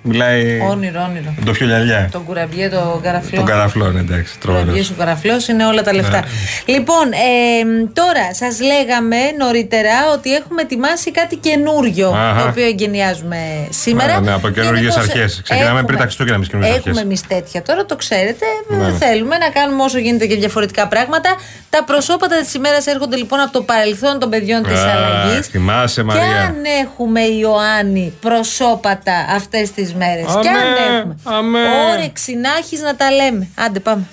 [0.01, 0.59] μιλάει.
[0.69, 1.33] Όνειρο, όνειρο.
[1.45, 2.09] Το πιο λιαλιά.
[2.11, 3.35] Τον κουραμπιέ, το καραφλό.
[3.37, 4.39] Τον καραφλό, ναι, εντάξει.
[4.39, 4.65] Τρομερός.
[4.67, 6.23] Κουραμπιέ, ο καραφλός είναι όλα τα λεφτά.
[6.65, 12.41] Λοιπόν, ε, τώρα σας λέγαμε νωρίτερα ότι έχουμε ετοιμάσει κάτι καινούριο Αχα.
[12.41, 13.37] το οποίο εγκαινιάζουμε
[13.69, 14.19] σήμερα.
[14.19, 15.39] Ναι, ναι, από καινούργιες Γενικώς, αρχές.
[15.43, 17.05] Ξεκινάμε έχουμε- πριν τα Χριστούγεννα εμείς καινούργιες Έχουμε αρχές.
[17.05, 18.45] εμείς τέτοια τώρα, το ξέρετε.
[18.67, 18.91] Ναι.
[18.91, 21.29] Θέλουμε να κάνουμε όσο γίνεται και διαφορετικά πράγματα.
[21.69, 25.47] Τα προσώπατα της ημέρας έρχονται λοιπόν από το παρελθόν των παιδιών της αλλαγής.
[25.47, 26.41] Θυμάσαι, Και Μαρία.
[26.41, 30.25] αν έχουμε Ιωάννη προσώπατα αυτές τις μέρες.
[30.41, 31.15] Και αν Αμέ, έχουμε.
[31.23, 31.59] αμέ.
[31.91, 33.47] Όρεξη να έχεις να τα λέμε.
[33.55, 34.07] Άντε, πάμε.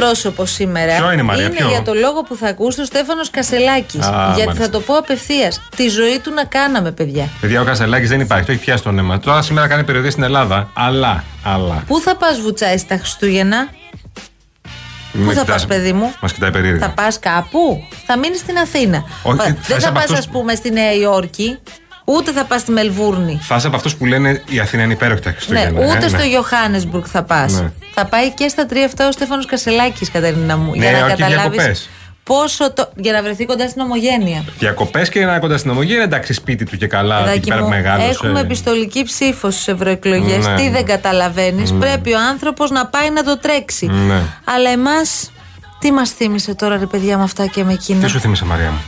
[0.00, 4.06] Πρόσωπο σήμερα Ποιο είναι, Μαρία, ποιο; για το λόγο που θα ακούσει ο Στέφανος Κασελάκης.
[4.06, 4.64] Α, Γιατί μάλιστα.
[4.64, 5.60] θα το πω απευθείας.
[5.76, 7.28] Τη ζωή του να κάναμε, παιδιά.
[7.40, 9.18] Παιδιά, ο Κασελάκης δεν υπάρχει, το έχει πιάσει το νέμα.
[9.18, 10.70] Τώρα σήμερα κάνει περιοδία στην Ελλάδα.
[10.74, 11.82] Αλλά, αλλά.
[11.86, 13.68] Πού θα πας, Βουτσάι, στα Χριστούγεννα,
[15.24, 16.86] Πού θα πας, παιδί μου; Μας κοιτάει περίεργα.
[16.86, 19.04] θα πας κάπου, θα μείνεις στην Αθήνα.
[19.22, 21.58] Όχι, Μα, θα δεν είσαι θα από πας, αυτούς- ας πούμε, στη Νέα Υόρκη,
[22.16, 23.38] ούτε θα πας στη Μελβούρνη.
[23.42, 25.80] Θα είσαι από αυτούς που λένε η Αθήνα είναι υπέροχη τα Ναι, Χριστούγεννα.
[25.94, 26.24] ούτε ε, στο ναι.
[26.24, 27.52] Johannesburg θα πας.
[27.60, 27.70] Ναι.
[27.94, 30.70] Θα πάει και στα τρία αυτά ο Στέφανος Κασελάκης, Κατερίνα μου.
[30.76, 31.88] Ναι, για να όχι καταλάβεις διακοπές.
[32.22, 32.90] πόσο το.
[32.96, 34.44] για να βρεθεί κοντά στην ομογένεια.
[34.58, 37.18] Διακοπές και να είναι κοντά στην ομογένεια, εντάξει, σπίτι του και καλά.
[37.18, 38.08] Παιδάκι εκεί πέρα μου, που μεγάλωσε.
[38.08, 40.46] έχουμε επιστολική ψήφο στις ευρωεκλογές.
[40.46, 40.70] Ναι, Τι ναι.
[40.70, 41.70] δεν καταλαβαίνεις.
[41.70, 41.78] Ναι.
[41.78, 43.86] Πρέπει ο άνθρωπος να πάει να το τρέξει.
[43.86, 44.20] Ναι.
[44.44, 45.30] Αλλά εμάς,
[45.78, 48.70] τι μας θύμισε τώρα, ρε παιδιά, με αυτά και με εκείνα; Τι σου θύμισε, Μαρία
[48.70, 48.80] μου;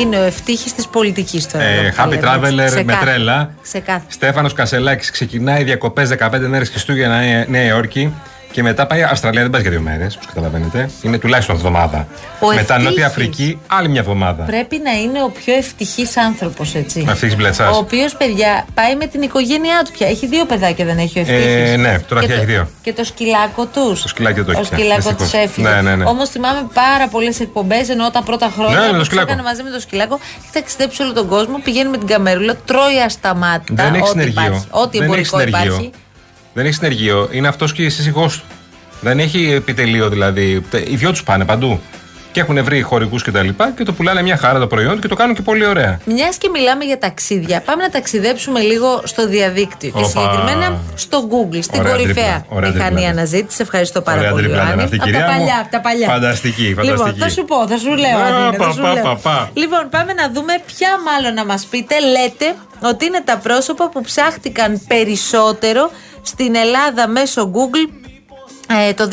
[0.00, 1.64] Είναι ο ευτύχης της πολιτικής τώρα.
[1.64, 2.26] Ε, εδώ, happy λέμε, έτσι.
[2.26, 3.00] traveler με Ξεκάθαρα.
[3.10, 3.50] τρέλα.
[3.62, 4.04] Ξεκάθαρα.
[4.08, 8.14] Στέφανος Κασελάκης ξεκινάει διακοπές 15 μέρες Χριστούγεννα Νέα- Νέα Υόρκη
[8.52, 9.42] και μετά πάει Αυστραλία.
[9.42, 10.90] Δεν πάει για δύο μέρες, όπως καταλαβαίνετε.
[11.02, 12.06] Είναι τουλάχιστον εβδομάδα.
[12.40, 12.84] Ο μετά ευτύχης.
[12.84, 14.44] Νότια Αφρική, άλλη μια εβδομάδα.
[14.44, 17.04] Πρέπει να είναι ο πιο ευτυχής άνθρωπος, έτσι.
[17.08, 17.74] Ο ευτύχης Μπλετσάς.
[17.76, 20.06] Ο οποίος, παιδιά, πάει με την οικογένειά του πια.
[20.08, 21.70] Έχει δύο παιδάκια, δεν έχει ο ευτύχης.
[21.72, 22.68] Ε, ναι, τώρα και έχει το, δύο.
[22.82, 24.02] Και το σκυλάκο τους.
[24.02, 25.30] Το σκυλάκι δεν το έχει Ο πια, σκυλάκο δυστυχώς.
[25.30, 25.68] τους έφυγε.
[25.68, 26.04] Ναι, ναι, ναι.
[26.04, 29.28] Όμως θυμάμαι πάρα πολλές εκπομπές ενώ τα πρώτα χρόνια Ναι, με το που τις σκυλάκο.
[29.30, 30.18] έκανε μαζί με το σκυλάκο.
[30.42, 33.82] Έχει ταξιδέψει όλο τον κόσμο, πηγαίνει με την καμερούλα, τρώει ασταμάτητα.
[33.84, 34.42] Δεν έχει ό,τι συνεργείο.
[34.42, 35.62] υπάρχει, Ό,τι Δεν έχει εμπορικό συνεργείο.
[35.74, 35.90] υπάρχει.
[36.52, 37.28] Δεν έχει συνεργείο.
[37.32, 38.44] Είναι αυτός και η σύζυγός του.
[39.00, 40.60] Δεν έχει επιτελείο δηλαδή.
[40.70, 41.80] Τε- Οι δυο τους πάνε παντού.
[42.32, 45.08] Και έχουν βρει χωρικού και τα λοιπά και το πουλάνε μια χαρά το προϊόν και
[45.08, 46.00] το κάνουν και πολύ ωραία.
[46.04, 49.90] Μιας και μιλάμε για ταξίδια, πάμε να ταξιδέψουμε λίγο στο διαδίκτυο.
[49.90, 50.08] Και Οπα.
[50.08, 53.10] συγκεκριμένα στο Google, στην Ωραία κορυφαία τρίπλα, ωραία μηχανή τρίπλα.
[53.10, 53.60] αναζήτησης.
[53.60, 54.42] Ευχαριστώ πάρα Ωραία πολύ.
[54.42, 54.84] τρίπλα ήταν Ιωάννη.
[54.84, 55.38] αυτή, Από κυρία τα μου.
[55.38, 56.08] παλιά, από τα παλιά.
[56.08, 57.18] Φανταστική, Λοιπόν, φανταστική.
[57.20, 58.18] θα σου πω, θα σου λέω.
[58.18, 59.02] Α, Αντίνε, θα πα, σου πα, λέω.
[59.02, 59.50] πα, πα.
[59.54, 62.46] Λοιπόν, πάμε να δούμε ποια μάλλον να μας πείτε λέτε
[62.90, 65.90] ότι είναι τα πρόσωπα που ψάχτηκαν περισσότερο
[66.22, 67.92] στην Ελλάδα μέσω Google
[68.88, 69.10] ε, το 2023.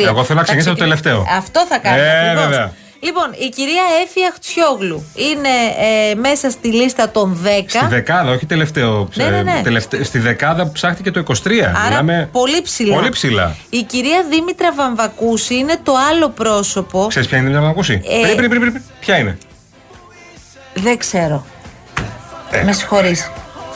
[0.00, 1.26] Εγώ θέλω να Θα ξεκινήσω το ξεκι- τελευταίο.
[1.36, 2.02] Αυτό θα κάνουμε.
[2.06, 2.44] Ε, ακριβώς.
[2.44, 2.72] βέβαια.
[3.02, 5.48] Λοιπόν, η κυρία Έφη Αχτσιόγλου είναι
[6.10, 7.48] ε, μέσα στη λίστα των 10.
[7.68, 9.08] Στη δεκάδα, όχι τελευταίο.
[9.14, 9.60] Ναι, ναι, ναι.
[9.62, 11.32] τελευτε- στη δεκάδα που ψάχτηκε το 23.
[11.62, 12.94] Άρα Μιλάμε πολύ ψηλά.
[12.94, 13.56] Πολύ ψηλά.
[13.70, 17.06] Η κυρία Δήμητρα Βαμβακούση είναι το άλλο πρόσωπο.
[17.08, 17.92] Ξέρεις ποια είναι η να ακούσει.
[18.04, 18.82] Ε, Πριν, πριν, πριν, πριν.
[19.00, 19.38] Ποια είναι;
[20.74, 21.44] Δεν ξέρω.
[22.50, 22.62] Ε.
[22.62, 23.30] Με συγχωρείς.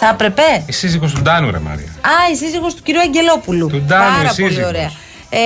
[0.06, 1.86] Θα έπρεπε; Η σύζυγος του Ντάνου, ρε Μάρια.
[2.00, 3.66] Α, η σύζυγος του κυρίου Αγγελόπουλου.
[3.68, 4.68] Του Ντάνου, Πάρα η πολύ σύζυγος.
[4.68, 4.90] ωραία.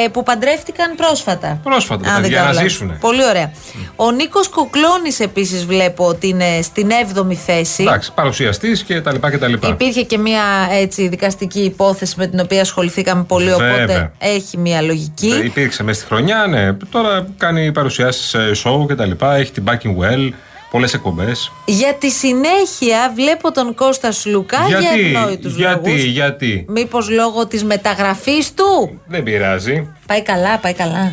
[0.05, 1.61] Ε, που παντρεύτηκαν πρόσφατα.
[1.63, 2.71] Πρόσφατα, τα Αν δεν παιδιά κάνω να λάθος.
[2.73, 2.97] ζήσουνε.
[3.01, 3.51] Πολύ ωραία.
[3.97, 7.83] Ο Νίκος Κοκλώνης επίσης βλέπω ότι είναι στην 7η θέση.
[7.83, 9.69] Εντάξει, παρουσιαστής και τα λοιπά και τα λοιπά.
[9.69, 10.43] Υπήρχε και μια
[10.73, 14.13] έτσι, δικαστική υπόθεση με την οποία ασχοληθήκαμε πολύ, οπότε Βέβαια.
[14.19, 15.31] έχει μια λογική.
[15.43, 16.73] Ε, Υπήρξε μέσα στη χρονιά, ναι.
[16.91, 19.35] Τώρα κάνει παρουσιάσεις σε show και τα λοιπά.
[19.37, 20.31] Έχει την Backing Well,
[20.71, 21.53] πολλές εκπομπές.
[21.65, 26.05] Για τη συνέχεια βλέπω τον Κώστας Σλουκά για Γιατί, ευνόητους γιατί, λόγους.
[26.05, 29.95] γιατί; Μήπως λόγω της μεταγραφής του; Δεν πειράζει.
[30.07, 31.13] Πάει καλά, πάει καλά.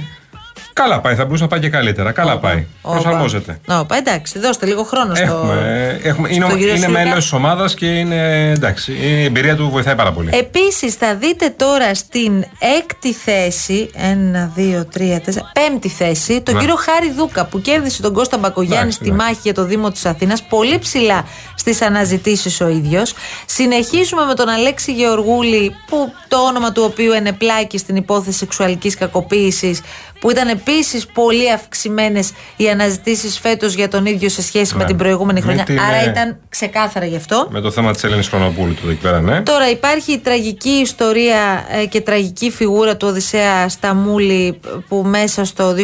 [0.75, 2.11] Καλά πάει, θα μπορούσε να πάει και καλύτερα.
[2.11, 2.65] Καλά πάει.
[2.81, 2.93] Όπα.
[2.99, 3.59] Προσαρμόζεται.
[3.67, 5.23] Όπα, εντάξει, δώστε λίγο χρόνο στο.
[5.23, 6.99] Έχουμε, έχουμε, είναι, στον κύριο είναι Σλουκά.
[7.03, 8.91] μέλος της ομάδας και είναι εντάξει.
[8.93, 10.29] Η εμπειρία του βοηθάει πάρα πολύ.
[10.33, 12.45] Επίσης θα δείτε τώρα στην
[12.77, 16.59] έκτη θέση, ένα, δύο, τρία, τέσσερα, πέμπτη θέση, τον Ναι.
[16.59, 19.15] κύριο Χάρη Δούκα που κέρδισε τον Κώστα Μπακογιάννη Εντάξει, στη ναι.
[19.15, 23.13] μάχη για το Δήμο της Αθήνας, πολύ ψηλά στις αναζητήσεις ο ίδιος.
[23.45, 29.81] Συνεχίζουμε με τον Αλέξη Γεωργούλη, που το όνομα του οποίου ενεπλάκη στην υπόθεση σεξουαλικής κακοποίησης,
[30.19, 34.85] που ήταν Επίσης, πολύ αυξημένες οι αναζητήσεις φέτος για τον ίδιο σε σχέση με Ναι.
[34.85, 35.63] την προηγούμενη Με χρονιά.
[35.63, 37.47] την, Άρα ε, ήταν ξεκάθαρα γι' αυτό.
[37.51, 39.41] Με το θέμα της Ελένη Χρονοπούλου του εκεί πέρα, ναι.
[39.41, 45.69] Τώρα υπάρχει η τραγική ιστορία ε, και τραγική φιγούρα του Οδυσσέα Σταμούλη που μέσα στο
[45.69, 45.75] 2023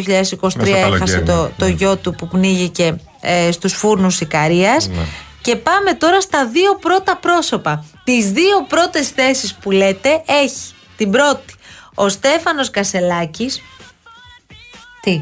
[0.52, 1.50] καλοκαίρι, έχασε το, ναι.
[1.58, 4.88] το γιο του που πνίγηκε ε, στους φούρνους Ικαρίας.
[4.88, 5.02] Ναι.
[5.42, 7.86] Και πάμε τώρα στα δύο πρώτα πρόσωπα.
[8.04, 11.54] Τις δύο πρώτες θέσεις που λέτε έχει την πρώτη
[11.96, 13.62] ο Στέφανος Κασελάκης
[15.02, 15.22] τι;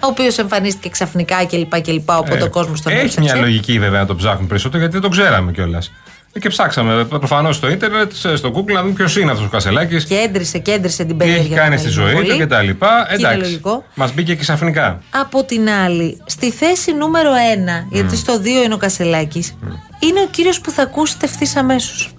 [0.00, 1.80] Ο οποίος εμφανίστηκε ξαφνικά κλπ.
[1.80, 3.20] κλπ οπότε ο κόσμο τον Ε, Έχει έψαξε.
[3.32, 5.92] μια λογική βέβαια να το ψάχνουν περισσότερο γιατί δεν το ξέραμε κιόλας.
[6.40, 10.04] Και ψάξαμε προφανώς στο ίντερνετ, σε- στο Google να δούμε ποιος είναι αυτός ο Κασελάκης.
[10.04, 11.44] Κέντρισε, κέντρισε την Τι περιέργεια.
[11.44, 12.38] έχει κάνει του στη ζωή Έλληνα του πολύ.
[12.46, 12.54] κτλ.
[12.56, 13.38] Και είναι Εντάξει.
[13.40, 13.84] λογικό.
[13.94, 15.00] Μας μπήκε και ξαφνικά.
[15.10, 19.54] Από την άλλη, στη θέση νούμερο 1, γιατί στο 2 είναι ο Κασελάκης,
[19.98, 22.10] είναι ο κύριος που θα ακούσετε ευθύς αμέσως.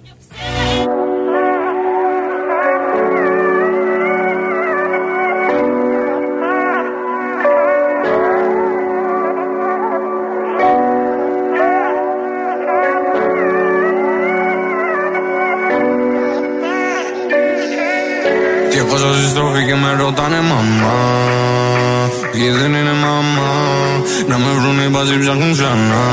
[20.16, 26.04] Και με ρωτάνε μαμά Και δεν είναι μαμά Να με βρουν οι μπαζί ψάχνουν ξανά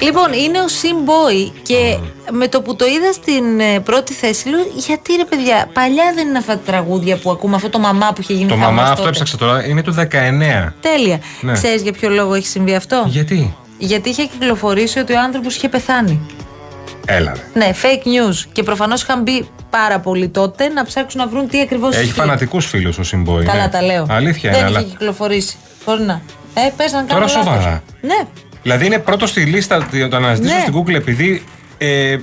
[0.00, 1.98] Λοιπόν, είναι ο Sim Boy και
[2.30, 6.28] με το που το είδα στην ε, πρώτη θέση, λέω γιατί ρε παιδιά, παλιά δεν
[6.28, 8.82] είναι αυτά τα τραγούδια που ακούμε, αυτό το μαμά που είχε γίνει Το χαμός μαμά
[8.82, 9.08] αυτό τότε.
[9.08, 10.72] έψαξα τώρα είναι του 19.
[10.80, 11.20] Τέλεια.
[11.40, 11.52] Ναι.
[11.52, 15.68] Ξέρεις για ποιο λόγο έχει συμβεί αυτό; Γιατί; Γιατί είχε κυκλοφορήσει ότι ο άνθρωπος είχε
[15.68, 16.20] πεθάνει.
[17.06, 17.32] Έλα.
[17.34, 17.66] ρε.
[17.66, 18.36] Ναι, fake news.
[18.52, 22.66] Και προφανώς είχαν μπει πάρα πολλοί τότε να ψάξουν να βρουν τι ακριβώς Έχει φανατικούς
[22.66, 23.44] φίλους ο Συμπόη.
[23.44, 23.68] Καλά ναι.
[23.68, 24.06] τα λέω.
[24.08, 24.88] Αλήθεια Δεν είναι, είχε αλλά.
[24.88, 25.56] κυκλοφορήσει.
[25.86, 26.20] Μπορεί να.
[26.54, 27.42] Ε, πες να κάνω Τώρα λάθος.
[27.44, 27.82] σοβαρά.
[28.00, 28.18] Ναι.
[28.62, 30.66] Δηλαδή είναι πρώτο στη λίστα των αναζητήσεων Ναι.
[30.66, 31.42] στην Google επειδή
[31.78, 32.16] ε,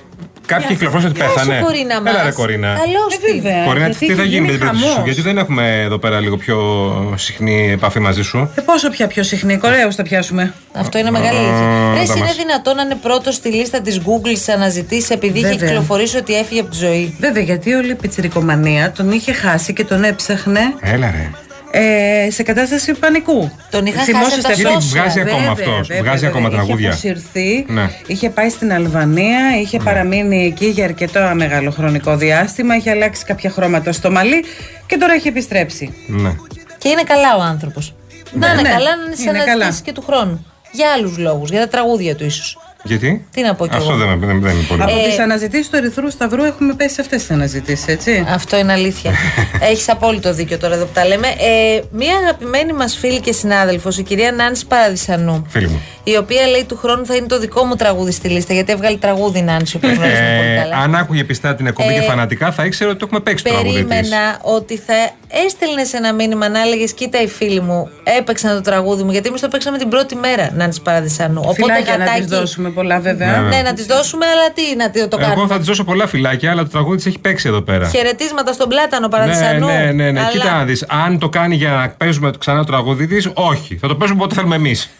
[0.45, 1.59] κάποιοι κυκλοφόρησαν ότι Γεια σου, πέθανε.
[1.61, 2.13] Κορίνα μας.
[2.13, 2.67] Έλα ρε Κορίνα.
[2.67, 3.41] Καλώς Ε, την.
[3.41, 3.63] βέβαια.
[3.65, 5.05] Κορίνα, γιατί τι θα έχει γίνει με γίνει την πρώτη σου, χαμός.
[5.05, 6.57] γιατί δεν έχουμε εδώ πέρα λίγο πιο
[7.17, 8.51] συχνή επαφή μαζί σου.
[8.55, 10.53] Ε, πόσο πια πιο συχνή, Κορέους θα πιάσουμε.
[10.73, 11.93] Αυτό είναι μεγάλη αλήθεια.
[11.93, 12.35] Ρε, εσύ τα είναι μας.
[12.35, 15.67] δυνατόν να είναι πρώτος στη λίστα της Google σε αναζητήσει επειδή είχε Βέβαια.
[15.67, 17.15] κυκλοφορήσει ότι έφυγε από τη ζωή.
[17.19, 21.29] Βέβαια, γιατί όλη η πιτσιρικομανία τον είχε χάσει και τον έψαχνε Έλα ρε.
[21.77, 23.51] Ε, σε κατάσταση πανικού.
[23.71, 24.99] Τον είχα Θυμόσαστε χάσει από τα αυτό; social.
[25.01, 26.29] Βγάζει ακόμα Βέβαια, αυτός, βέβαια, βγάζει βέβαια.
[26.29, 26.89] ακόμα τραγούδια.
[26.89, 27.89] Είχε αποσυρθεί, Ναι.
[28.07, 33.49] είχε πάει στην Αλβανία, είχε παραμείνει εκεί για αρκετό μεγάλο χρονικό διάστημα, είχε αλλάξει κάποια
[33.49, 34.43] χρώματα στο μαλλί
[34.87, 35.93] και τώρα έχει επιστρέψει.
[36.07, 36.35] Ναι.
[36.77, 37.93] Και είναι καλά ο άνθρωπος.
[38.33, 39.81] Να είναι Ναι, καλά να είναι σε είναι αναζητήσεις καλά.
[39.83, 40.45] και του χρόνου.
[40.71, 42.57] Για άλλους λόγους, για τα τραγούδια του ίσως.
[42.85, 43.97] Γιατί; Τι να πω κι Αυτό εγώ.
[44.05, 44.81] δεν, δεν, δεν είναι πολύ.
[44.81, 48.25] Από Ε, τις αναζητήσεις του Ερυθρού Σταυρού έχουμε πέσει σε αυτές τις αναζητήσεις, έτσι.
[48.29, 49.11] Αυτό είναι αλήθεια.
[49.71, 51.27] Έχεις απόλυτο δίκιο τώρα εδώ που τα λέμε.
[51.27, 55.81] Ε, μία αγαπημένη μας φίλη και συνάδελφος, η κυρία Νάνση Παραδισανού, Φίλη μου.
[56.03, 58.97] η οποία λέει του χρόνου θα είναι το δικό μου τραγούδι στη λίστα, γιατί έβγαλε
[58.97, 60.77] τραγούδι η Νάνση, που γνωρίζουμε πολύ Ε, καλά.
[60.77, 63.49] αν άκουγε πιστά την εκπομπή Ε, και φανατικά, θα ήξερε ότι το έχουμε παίξει το
[63.49, 63.85] τραγούδι της.
[63.87, 64.93] Περίμενα ότι θα
[65.27, 69.41] έστελνε ένα μήνυμα να έλεγες: Κοίτα, οι φίλοι μου έπαιξαν το τραγούδι μου, γιατί εμείς
[69.41, 71.39] το παίξαμε την πρώτη μέρα, Νάνση Παραδισανού.
[71.41, 72.21] Οπότε Φιλάκια να γατάκι.
[72.21, 73.39] της δώσουμε πολλά, βέβαια.
[73.41, 75.47] Ναι, Ναι, να της δώσουμε, αλλά τι να τι- το Εγώ κάνουμε.
[75.47, 77.89] θα της δώσω πολλά φυλάκια, αλλά το τραγούδι της έχει παίξει εδώ πέρα.
[77.89, 79.65] Χαιρετίσματα στον Πλάτανο Ναι, Παραδισανού.
[79.67, 80.19] ναι, ναι, ναι.
[80.19, 80.85] Αλλά- Κοίτα να δεις.
[81.05, 83.75] Αν το κάνει για να παίζουμε ξανά το τραγούδι της, όχι.
[83.77, 84.89] Θα το παίζουμε όποτε θέλουμε εμείς.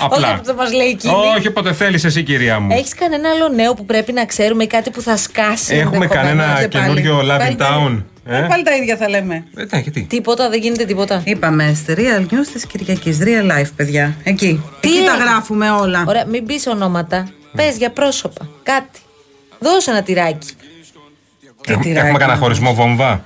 [0.00, 0.28] Όχι Απλά.
[0.28, 1.12] αυτό μας λέει εκείνη.
[1.36, 2.68] Όχι όποτε θέλεις εσύ, κυρία μου.
[2.76, 5.74] Έχεις κανένα άλλο νέο που πρέπει να ξέρουμε ή κάτι που θα σκάσει.
[5.74, 6.84] Έχουμε ενδεχομένως; κανένα και πάλι.
[7.02, 8.02] καινούριο Love Πάλι in τα- Town.
[8.28, 9.44] Ε, Ε, πάλι τα ίδια θα λέμε.
[9.56, 11.20] Ε, ναι, γιατί; Τίποτα, δεν γίνεται τίποτα.
[11.24, 13.18] Είπαμε στη Real News της Κυριακής.
[13.22, 14.16] Real Life, παιδιά.
[14.22, 14.62] Εκεί.
[14.80, 16.04] Τι Εκεί τα έγινε; γράφουμε όλα.
[16.06, 17.28] Ωραία, μην πεις ονόματα.
[17.56, 18.48] Πες για πρόσωπα.
[18.62, 18.98] Κάτι.
[19.58, 20.48] Δώσε ένα τυράκι.
[21.68, 22.06] Έχουμε, τυράκι.
[22.06, 23.24] έχουμε κανένα χωρισμό βόμβα;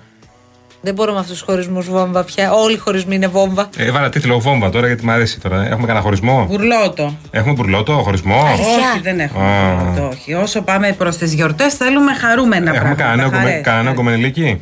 [0.80, 2.52] Δεν μπορούμε αυτούς τους χωρισμούς βόμβα πια.
[2.52, 3.68] Όλοι οι χωρισμοί είναι βόμβα.
[3.76, 5.56] Ε, έβαλα τίτλο βόμβα τώρα γιατί μου αρέσει τώρα.
[5.66, 7.14] Έχουμε κανένα χωρισμό; Γουρλότο.
[7.30, 9.74] Έχουμε μπουρλότο, χωρισμό; Όχι, δεν έχουμε Α.
[9.74, 10.08] γουρλότο.
[10.08, 10.34] Όχι.
[10.34, 13.02] Όσο πάμε προς τις γιορτές, θέλουμε χαρούμενα Έχουμε πράγματα.
[13.02, 13.64] κανένα κομμενι- χαρές.
[13.64, 14.60] κανένα κομμενιλίκι.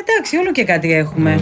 [0.00, 1.40] Εντάξει, όλο και κάτι έχουμε.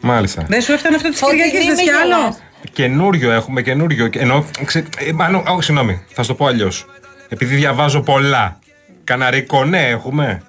[0.00, 0.44] Μάλιστα.
[0.48, 2.42] Δεν σου έφτανε αυτό τη Ότι Κυριακή, μη δε με κι άλλο; γελάς.
[2.72, 4.10] Καινούριο έχουμε, καινούριο.
[4.12, 6.86] Ενώ, ξε, ε, μάλλον, όχι, συγγνώμη, θα σου το πω αλλιώς.
[7.28, 8.58] Επειδή διαβάζω πολλά.
[9.04, 10.42] Καναρικό, ναι, έχουμε.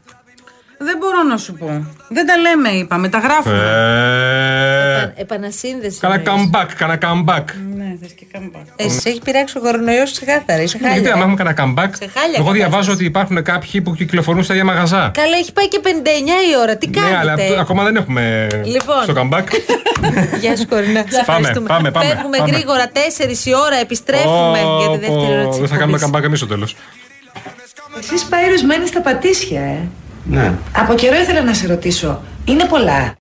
[0.81, 1.85] Δεν μπορώ να σου πω.
[2.09, 3.55] Δεν τα λέμε, είπαμε, τα γράφουμε.
[3.55, 5.99] Ε, Επα- Επανασύνδεση.
[5.99, 6.49] Κάνα εννοείς.
[6.53, 7.43] comeback, κάνα comeback.
[7.77, 8.59] Ναι, θες και κάμπα.
[8.75, 10.61] Εσύ σε έχει πειράξει ο κορονοϊός ξεκάθαρα.
[10.61, 11.13] Είσαι Γιατί χάλια.
[11.13, 11.89] άμα έχουμε κανένα comeback.
[12.01, 12.91] Σε χάλια Εγώ διαβάζω κατάσταση.
[12.91, 15.11] ότι υπάρχουν κάποιοι που κυκλοφορούν στα ίδια μαγαζά.
[15.13, 15.87] Καλά, έχει πάει και 59
[16.51, 16.75] η ώρα.
[16.77, 17.43] Τι Ναι, αλλά κάνετε.
[17.43, 19.01] αυτό- ακόμα δεν έχουμε Λοιπόν.
[19.03, 19.47] στο comeback.
[20.41, 21.03] Γεια σου, Κορίνα.
[21.09, 21.67] Σε ευχαριστούμε.
[21.67, 22.51] πάμε, πάμε, Φεύγουμε πάμε.
[22.51, 25.99] γρήγορα, 4 η ώρα, επιστρέφουμε Ω, για τη δεύτερη πω, ώρα τη Δεν θα κάνουμε
[26.05, 26.75] comeback εμείς στο τέλος.
[27.99, 29.77] Εσείς Πάιρους μένεις στα Πατήσια, ε.
[30.29, 30.53] Ναι.
[30.75, 32.21] Από καιρό ήθελα να σε ρωτήσω.
[32.45, 33.13] Είναι πολλά;